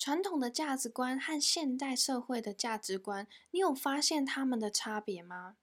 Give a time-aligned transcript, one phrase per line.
[0.00, 5.56] 传统的价值观和现代社会的价值观，你有发现他们的差别吗？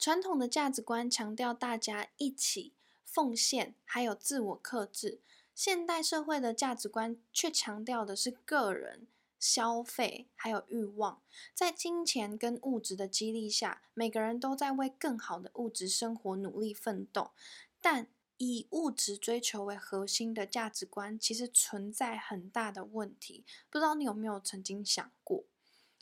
[0.00, 2.72] 传统的价值观强调大家一起
[3.04, 5.20] 奉献，还有自我克制；
[5.54, 9.06] 现代社会的价值观却强调的是个人
[9.38, 11.22] 消费还有欲望。
[11.54, 17.30] 在金钱跟物质的激励下，每个人都在为更好的物质生活努力奋斗，
[17.80, 18.08] 但
[18.44, 23.44] 以物质追求为核心的价值观，其实存在很大的问题。
[23.70, 25.44] 不知道你有没有曾经想过？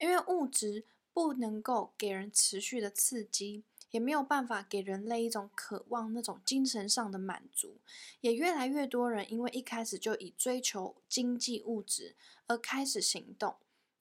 [0.00, 7.76] 因为物质不能够给人持续的刺激，也没有办法给人类一种渴望那种精神上的满足。
[8.20, 12.16] 也越来越多人因为一开始就以追求经济物质
[12.48, 13.54] 而开始行动，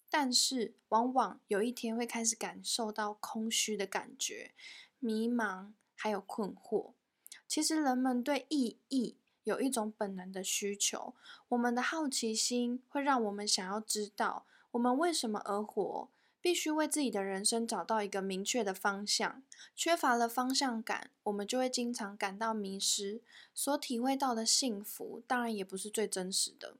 [0.09, 4.55] 但是往往有一天会开始感受到空虚的感觉、
[4.97, 6.93] 迷茫还有困惑。
[7.53, 11.13] 其实人们对意义有一种本能的需求，
[11.49, 16.09] 我们的好奇心会让我们想要知道我们为什么而活，
[16.41, 19.43] 必须为自己的人生找到一个明确的方向。
[19.75, 23.21] 缺乏了方向感，我们就会经常感到迷失，
[23.53, 26.73] 所体会到的幸福当然也不是最真实的。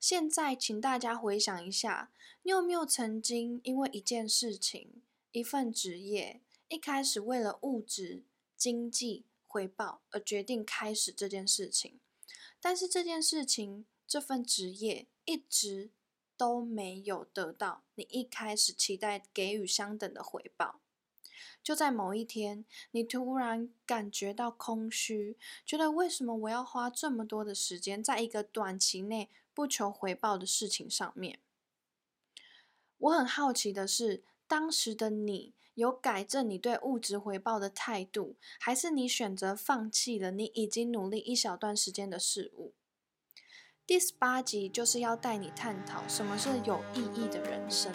[0.00, 2.10] 现在，请大家回想一下，
[2.42, 4.90] 你有没有曾经因为一件事情、
[5.30, 8.24] 一份职业，一开始为了物质、
[8.56, 9.22] 经济？
[9.50, 11.98] 回报而决定开始这件事情，
[12.60, 15.90] 但是这件事情这份职业一直
[16.36, 20.80] 都没有得到你一开始期待给予相等的回报。
[21.64, 31.40] 就在某一天，你突然感觉到空虚，觉得为什么我要花这么多的时间在一个短期内不求回报的事情上面？
[32.98, 35.54] 我很好奇的是，当时的你。
[35.80, 42.74] 有改正你对物质回报的态度，还是你选择放弃了你已经努力一小段时间的事物？
[43.86, 47.90] 第十八集就是要带你探讨什么是有意义的人生。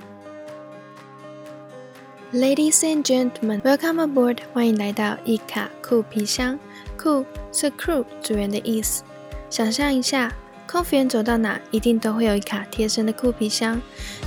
[2.34, 4.40] Ladies and gentlemen, welcome aboard！
[4.52, 6.58] 欢迎来到一卡酷皮箱。
[6.98, 7.24] 酷
[7.54, 9.04] 是 crew 组员的意思。
[9.52, 10.34] 想象一下，
[10.68, 13.80] 空服员走到哪，一定都会有一卡贴身的酷皮箱。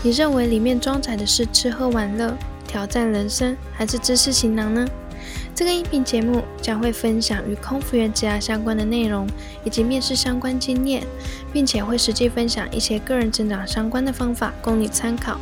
[0.04, 2.38] 你认为里面装载的是吃喝玩乐？
[2.68, 4.86] 挑战人生还是知识行囊呢？
[5.54, 9.26] 这个音频节目将会分享与空服员职涯相关的内容，
[9.64, 11.02] 以及面试相关经验，
[11.52, 15.40] 并且会实际分享一些个人成长相关的方法供你参考。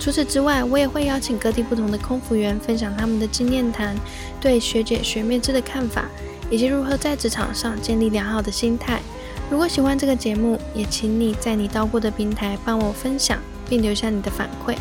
[0.00, 3.94] 除此之外，我也会邀请各地不同的空服员分享他们的经验谈，
[4.40, 6.06] 对学姐学妹制的看法，
[6.50, 9.00] 以及如何在职场上建立良好的心态。
[9.48, 14.74] 如果喜欢这个节目，也请你在你到过的平台帮我分享，并留下你的反馈。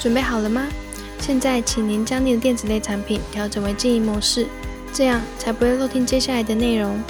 [0.00, 0.66] 准备好了吗？
[1.24, 4.44] 现在，请您将您的电子类产品调整为静音模式，
[4.92, 7.00] 这样才不会漏听接下来的内容。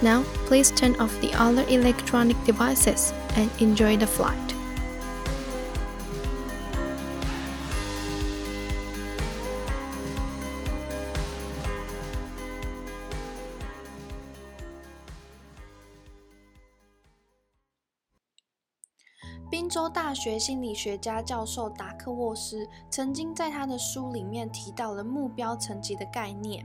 [0.00, 4.59] Now, please turn off the other electronic devices and enjoy the flight.
[19.50, 26.64] 宾州大学心理学家教授达克沃斯曾经在他的书里面提到了目标层级的概念。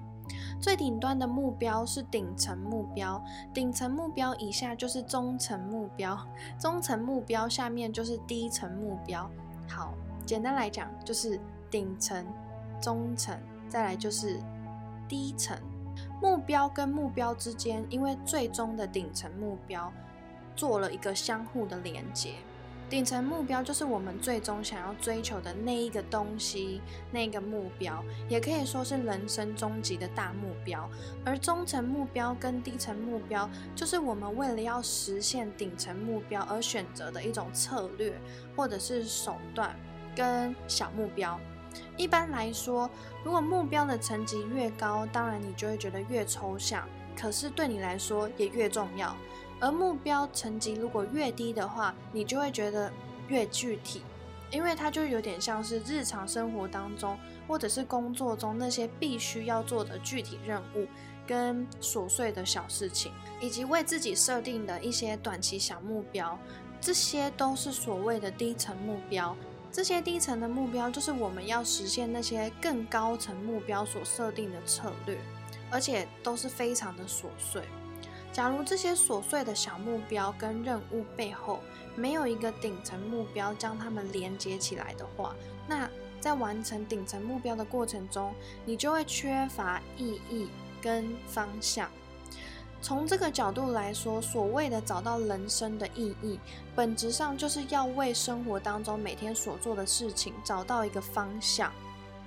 [0.62, 3.20] 最顶端的目标是顶层目标，
[3.52, 6.16] 顶层目标以下就是中层目标，
[6.60, 9.28] 中层目标下面就是低层目标。
[9.68, 11.40] 好，简单来讲就是
[11.72, 12.24] 顶层、
[12.80, 13.36] 中层，
[13.68, 14.40] 再来就是
[15.10, 15.58] 低层。
[16.22, 19.92] 目标跟目标之间，因为最终的顶层目标
[20.56, 22.36] 做了一个相互的连接。
[22.88, 26.82] 顶层目标就是我们最终想要追求的那一个东西，
[27.12, 30.88] 那个目标，也可以说是人生终极的大目标。
[31.26, 38.14] 而中层目标跟低层目标，就是我们为了要实现顶层目标而选择的一种策略
[38.56, 39.76] 或者是手段
[40.16, 41.40] 跟小目标。
[41.98, 42.90] 一般来说，
[43.24, 46.88] 如果目标的层级越高，当然你就会觉得越抽象，
[47.20, 49.14] 可是对你来说也越重要。
[49.60, 52.92] 而目标层级如果越低的话，你就会觉得
[53.28, 54.02] 越具体，
[54.52, 57.18] 因为它就有点像是日常生活当中
[57.48, 60.88] 或者是工作中那些必须要做的具体任务
[61.26, 63.12] 跟琐碎的小事情，
[63.42, 66.38] 以及为自己设定的一些短期小目标，
[66.80, 69.36] 这些都是所谓的低层目标。
[69.72, 75.18] 这些低层的目标就是我们要实现那些更高层目标所设定的策略，
[75.70, 77.62] 而且都是非常的琐碎。
[78.36, 81.62] 假如这些琐碎的小目标跟任务背后
[81.96, 85.34] 没有一个顶层目标将它们连接起来的话，
[85.70, 85.90] 那
[86.20, 88.36] 在完成顶层目标的过程中，
[88.66, 90.50] 你就会缺乏意义
[90.82, 91.90] 跟方向。
[92.82, 96.38] 从这个角度来说，所谓的找到人生的意义，
[96.76, 101.72] 本质上就是要为生活当中每天所做的事情找到一个方向。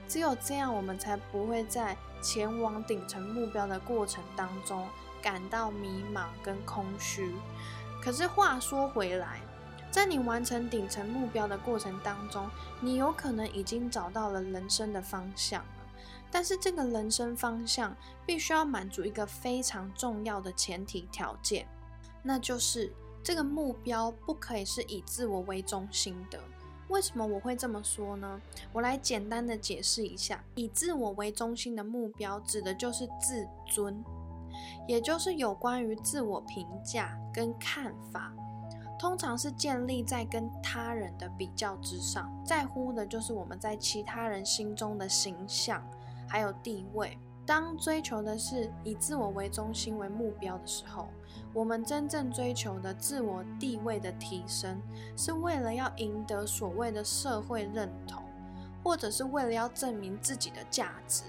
[0.09, 4.89] 只有这样，我们才不会在前往顶层目标的过程当中
[5.23, 7.35] 感到迷茫跟空虚。
[8.03, 9.41] 可是话说回来，
[9.91, 12.49] 在你完成顶层目标的过程当中，
[12.81, 15.69] 你有可能已经找到了人生的方向了。
[16.31, 21.67] 但是这个人生方向必须要满足一个非常重要的前提条件，
[22.23, 22.93] 那就是
[23.23, 26.39] 这个目标不可以是以自我为中心的。
[26.89, 28.41] 为什么我会这么说呢？
[28.73, 34.03] 我来简单的解释一下，以自我为中心的目标指的就是自尊，
[34.87, 38.33] 也就是有关于自我评价跟看法。
[38.99, 45.81] 通常是建立在跟他人的比较之上，在乎的就是我们在其他人心中的形象，
[46.27, 47.17] 还有地位。
[47.47, 51.09] 当追求的是以自我为中心为目标的时候，
[51.55, 54.83] 我们真正追求的自我地位的提升，
[55.17, 58.23] 是为了要赢得所谓的社会认同，
[58.83, 61.23] 或者是为了要证明自己的价值。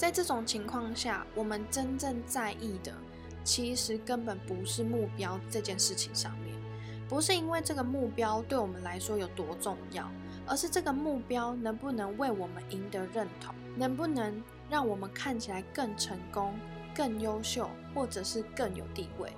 [0.00, 2.90] 在这种情况下，我们真正在意的。
[3.44, 6.56] 其实根本不是目标这件事情上面，
[7.06, 10.10] 不是因为这个目标对我们来说有多重要，
[10.46, 16.58] 而是这个目标能不能为我们赢得认同，能不能让我们看起来更成功、
[16.94, 19.30] 更优秀，或者是更有地位。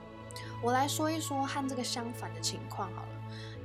[0.62, 3.08] 我来说一说和这个相反的情况好了。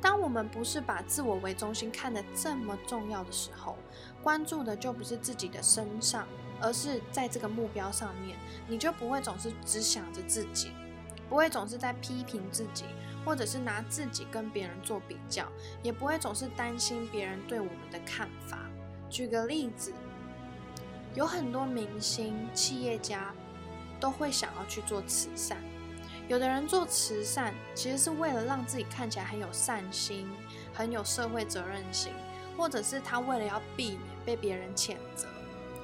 [0.01, 3.77] 当我们不是把自我为中心看得这么重要的时候，
[4.23, 6.27] 关注的就不是自己的身上。
[6.61, 8.37] 而是在这个目标上面，
[8.67, 10.71] 你就不会总是只想着自己，
[11.29, 12.85] 不会总是在批评自己，
[13.25, 15.47] 或者是拿自己跟别人做比较，
[15.83, 18.59] 也不会总是担心别人对我们的看法。
[19.09, 19.93] 举个例子，
[21.13, 23.33] 有很多明星、企业家
[23.99, 25.57] 都会想要去做慈善。
[26.27, 30.29] 有的人做慈善，其实是为了让自己看起来很有善心、
[30.73, 32.11] 很有社会责任心，
[32.57, 35.25] 或者是他为了要避免被别人谴责。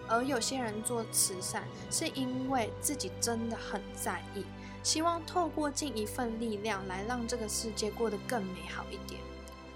[0.08, 4.46] 而有些人做慈善，是因为自己真的很在意，
[4.84, 9.22] 希望透过尽一份力量来让这个世界过得更美好一点。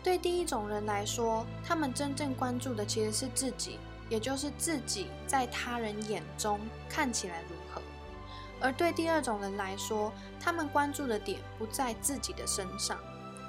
[0.03, 3.79] 对第一种人来说，他们真正关注的其实是自己，
[4.09, 6.59] 也就是自己在他人眼中
[6.89, 7.81] 看起来如何；
[8.59, 12.97] 而对第二种人来说，他们关注的点不在自己的身上，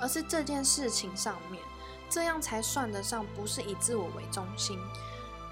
[0.01, 1.63] 而是这件事情上面，
[2.09, 4.79] 这样才算得上不是以自我为中心。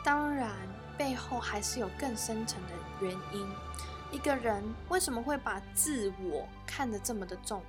[0.05, 0.76] 当然。
[0.97, 3.47] 背后还是有更深层的原因。
[4.13, 7.63] 一个人为什么会把自我看得这么的重？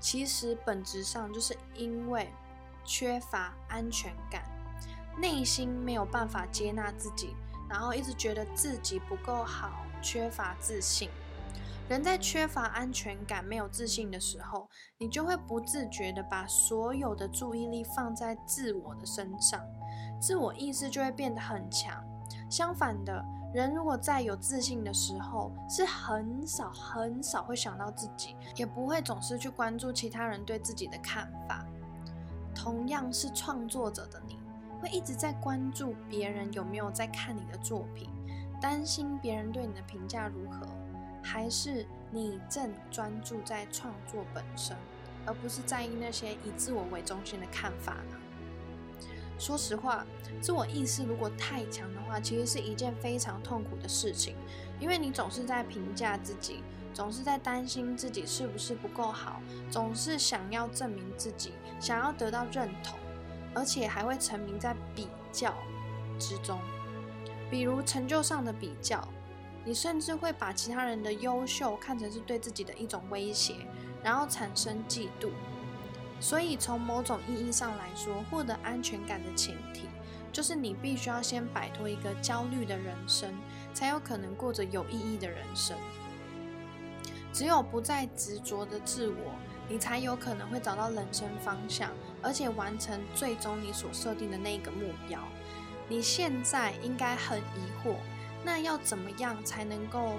[0.00, 2.32] 其实本质上就是因为
[2.84, 4.44] 缺乏安全感，
[5.20, 7.34] 内心没有办法接纳自己，
[7.68, 11.10] 然后一直觉得自己不够好，缺乏自信。
[11.88, 14.68] 人在缺乏安全感、没有自信的时候，
[14.98, 19.60] 你就会不自觉的把所有的注意力放在自我的身上，
[20.20, 22.04] 自我意识就会变得很强。
[22.50, 23.24] 相反的，
[23.54, 31.64] 人如果在有自信的时候，是很少很少会想到自己，也不会总是去关注其他人对自己的看法。
[32.54, 34.38] 同样是创作者的你，
[34.80, 38.08] 会一直在关注别人有没有在看你的作品，
[38.60, 40.66] 担心别人对你的评价如何，
[41.22, 44.76] 还是你正专注在创作本身，
[45.24, 48.17] 而不是在意那些以自我为中心的看法呢？
[49.38, 50.04] 说实话，
[50.40, 54.34] 自我意识如果太强的话，其实是一件非常痛苦的事情，
[54.80, 59.40] 因为你总是在评价自己，总是在担心自己是不是不够好，
[59.70, 62.98] 总是想要证明自己，想要得到认同，
[63.54, 65.54] 而且还会沉迷在比较
[66.18, 66.58] 之中，
[67.48, 69.06] 比如成就上的比较，
[69.64, 73.54] 你甚至会把其他人的优秀看成是对自己的一种威胁，
[74.02, 75.30] 然后产生嫉妒。
[76.20, 79.88] 所以，从某种意义上来说，获得安全感的前提，
[80.32, 83.32] 就是你必须要先摆脱一个焦虑的人生，
[83.72, 85.76] 才有可能过着有意义的人生。
[87.32, 89.32] 只有不再执着的自我，
[89.68, 95.20] 你才有可能会找到人生方向，而且完成最终你所设定的那一个目标。
[95.88, 97.94] 你现在应该很疑惑，
[98.44, 100.14] 那要怎么样才能够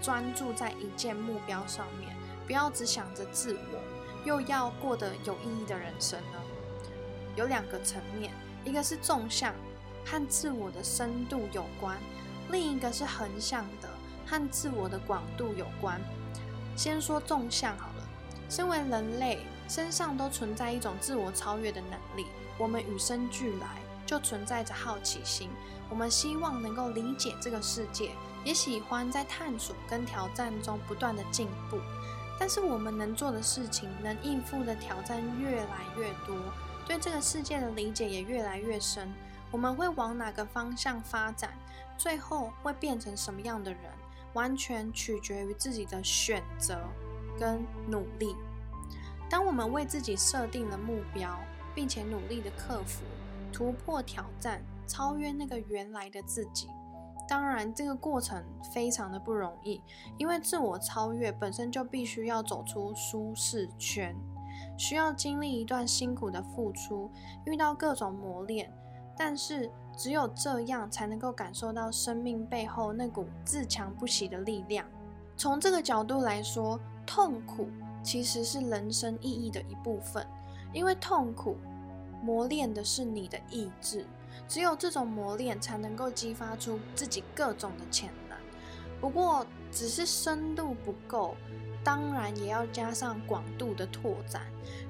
[0.00, 2.14] 专注在一件目标上面，
[2.46, 3.82] 不要只想着自我？
[4.24, 6.38] 又要过得有意义的人生呢？
[7.36, 8.32] 有两个层面，
[8.64, 9.54] 一个是纵向，
[10.04, 11.96] 和自我的深度有关；
[12.50, 13.88] 另一个是横向的，
[14.26, 16.00] 和自我的广度有关。
[16.76, 17.94] 先说纵向好了。
[18.48, 22.26] 身为人类，身上都存在一种自我超越的能力，
[22.58, 25.48] 我们与生俱来就存在着好奇心。
[25.88, 28.10] 我们希望能够理解这个世界，
[28.44, 31.78] 也喜欢在探索跟挑战中不断的进步。
[32.40, 36.34] 但是我们能做的事情，能应付的挑战越来越多，
[36.86, 39.12] 对这个世界的理解也越来越深。
[39.50, 41.52] 我们会往哪个方向发展，
[41.98, 43.82] 最后会变成什么样的人，
[44.32, 46.78] 完全取决于自己的选择
[47.38, 48.34] 跟努力。
[49.28, 51.38] 当我们为自己设定了目标，
[51.74, 53.02] 并且努力的克服、
[53.52, 56.68] 突破挑战、超越那个原来的自己。
[57.30, 58.42] 当然，这个过程
[58.74, 59.80] 非常的不容易，
[60.18, 64.16] 因为自我超越本身就必须要走出舒适圈，
[64.76, 67.08] 需要经历一段辛苦的付出，
[67.44, 68.68] 遇到各种磨练。
[69.16, 74.84] 但是，只有这样才能够感受到生命背后那股自强不息的力量。
[75.36, 77.68] 从这个角度来说，痛苦
[78.02, 80.26] 其实是人生意义的一部分，
[80.72, 81.56] 因为痛苦
[82.24, 84.04] 磨练的是你的意志。
[84.48, 88.36] 只有这种磨练，才能够激发出自己各种的潜能。
[89.00, 91.36] 不过，只是深度不够，
[91.82, 94.42] 当然也要加上广度的拓展，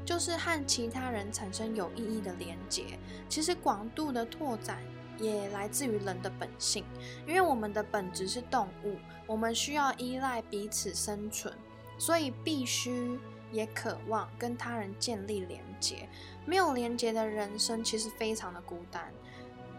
[0.05, 2.99] 就是和其他人产生有意义的连接。
[3.29, 4.79] 其实，广度的拓展
[5.19, 6.85] 也来自于人的本性，
[7.27, 11.55] 因为我们的本质是动物，我们需要依赖彼此生存，
[11.97, 13.17] 所以必须
[13.53, 16.09] 也渴望跟他人建立连接。
[16.51, 19.05] 没有连接的人生，其实非常的孤单。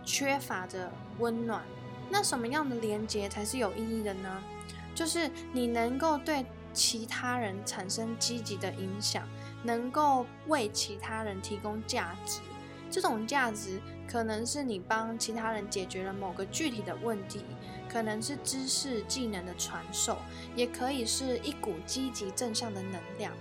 [0.06, 1.62] 缺乏着温暖，
[2.10, 4.42] 那什么样的连接才是有意义的呢？
[4.96, 9.28] 就是你能够对其他人产生积极的影响，
[9.64, 12.40] 能够为其他人提供价值。
[12.90, 17.44] 这种价值可能是你帮其他人解决了某个具体的问题，
[17.90, 20.18] 可能是知识技能的传授，
[20.56, 23.34] 也可以是一股积极正向的能量。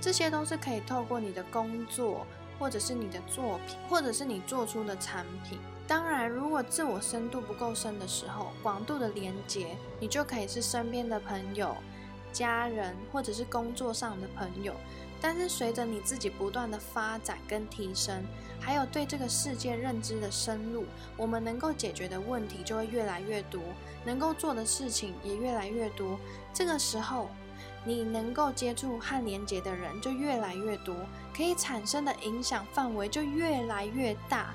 [0.00, 2.26] 这些都是可以透过你的工作，
[2.58, 5.58] 或者是你的作品，或者是你做出的产品。
[5.86, 11.74] 当然，如果自我深度不够深的时候，广度的连接，你就可以是身边的朋友、
[12.32, 14.74] 家人，或者是工作上的朋友。
[15.20, 18.24] 但是随着你自己不断的发展跟提升，
[18.60, 20.84] 还有对这个世界认知的深入，
[21.16, 23.60] 我们能够解决的问题就会越来越多，
[24.04, 26.18] 能够做的事情也越来越多。
[26.54, 27.28] 这个时候，
[27.84, 30.94] 你能够接触和连接的人就越来越多，
[31.36, 34.54] 可以产生的影响范围就越来越大。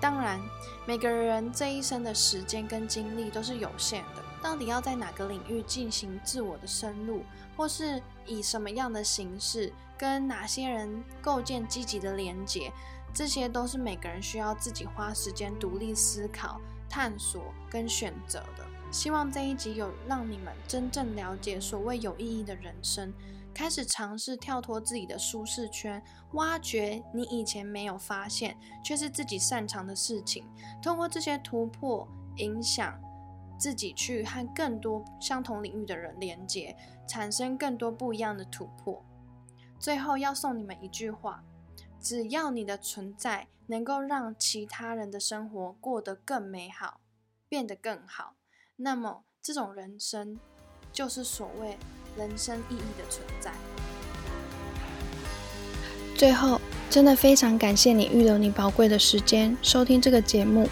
[0.00, 0.40] 当然，
[0.84, 4.22] 每个人这一生的时间跟精力都是有限的。
[4.42, 7.22] 到底要在哪个领域进行自我的深入，
[7.56, 12.72] 或是以什么样的形式跟哪些人构建积极的连结，
[13.14, 18.66] 这些都是每个人需要自己花时间独立思考、探索跟选择的。
[18.90, 23.14] 希望这一集有让你们真正了解所谓有意义的人生。
[23.54, 30.44] 开始尝试跳脱自己的舒适圈，挖掘你以前没有发现却是自己擅长的事情。
[30.82, 33.00] 通过这些突破，影响
[33.56, 39.00] 自己去和更多相同领域的人连接，产生更多不一样的突破。
[39.82, 41.42] 最后要送你们一句话：
[42.00, 47.00] 只要你的存在能够让其他人的生活过得更美好，
[47.48, 48.36] 变得更好，
[48.76, 50.38] 那么这种人生
[50.92, 51.76] 就是所谓。
[52.14, 53.54] 人生意义的存在。
[56.22, 60.68] 最后，真的非常感谢你预留你宝贵的时间收听这个节目。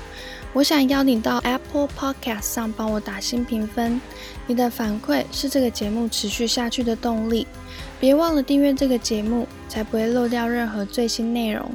[0.53, 4.01] 我想邀你到 Apple Podcast 上帮我打新评分，
[4.47, 7.49] 你的反馈是这个节目持续下去的动力。
[7.99, 11.69] 别忘了订阅这个节目，才不会漏掉任何最新内容。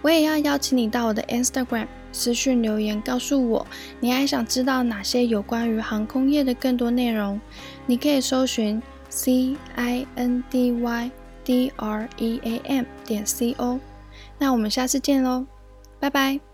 [0.00, 3.66] 我也要邀请你到我的 Instagram 私讯留言，告诉我
[3.98, 7.40] 你还想知道哪些有关于航空业的更多内容。
[7.84, 11.10] 你可以搜寻 c i n d y
[11.44, 13.78] d r e a m 点 c o。
[14.38, 15.46] 那我们下次见喽，
[15.98, 16.51] 拜拜。